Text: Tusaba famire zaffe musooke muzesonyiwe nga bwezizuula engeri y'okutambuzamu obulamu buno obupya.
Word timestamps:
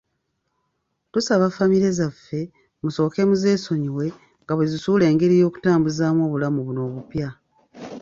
Tusaba 1.11 1.45
famire 1.57 1.89
zaffe 1.99 2.39
musooke 2.83 3.21
muzesonyiwe 3.29 4.05
nga 4.43 4.53
bwezizuula 4.55 5.03
engeri 5.11 5.35
y'okutambuzamu 5.41 6.21
obulamu 6.27 6.59
buno 6.67 6.81
obupya. 6.87 7.29